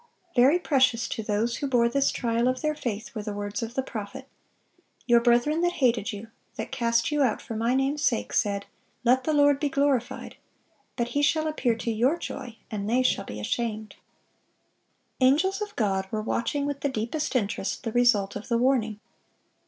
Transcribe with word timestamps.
Very 0.35 0.57
precious 0.57 1.07
to 1.09 1.21
those 1.21 1.57
who 1.57 1.67
bore 1.67 1.87
this 1.87 2.09
trial 2.09 2.47
of 2.47 2.61
their 2.63 2.73
faith 2.73 3.13
were 3.13 3.21
the 3.21 3.35
words 3.35 3.61
of 3.61 3.75
the 3.75 3.83
prophet, 3.83 4.27
"Your 5.05 5.19
brethren 5.21 5.61
that 5.61 5.73
hated 5.73 6.11
you, 6.11 6.29
that 6.55 6.71
cast 6.71 7.11
you 7.11 7.21
out 7.21 7.39
for 7.39 7.55
My 7.55 7.75
name's 7.75 8.01
sake, 8.01 8.33
said, 8.33 8.65
Let 9.03 9.25
the 9.25 9.33
Lord 9.35 9.59
be 9.59 9.69
glorified: 9.69 10.37
but 10.95 11.09
He 11.09 11.21
shall 11.21 11.45
appear 11.47 11.75
to 11.75 11.91
your 11.91 12.17
joy, 12.17 12.57
and 12.71 12.89
they 12.89 13.03
shall 13.03 13.25
be 13.25 13.39
ashamed."(615) 13.39 13.97
Angels 15.27 15.61
of 15.61 15.75
God 15.75 16.07
were 16.09 16.23
watching 16.23 16.65
with 16.65 16.79
the 16.79 16.89
deepest 16.89 17.35
interest 17.35 17.83
the 17.83 17.91
result 17.91 18.35
of 18.35 18.47
the 18.47 18.57
warning. 18.57 18.99